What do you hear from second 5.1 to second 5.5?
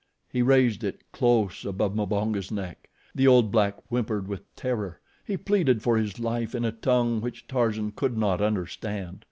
He